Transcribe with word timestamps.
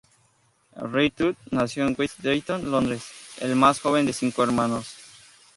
Rhind-Tutt 0.77 1.37
nació 1.51 1.85
en 1.85 1.95
West 1.95 2.21
Drayton, 2.21 2.71
Londres, 2.71 3.03
el 3.37 3.55
más 3.55 3.79
joven 3.79 4.07
de 4.07 4.13
cinco 4.13 4.41
hermanos. 4.43 4.95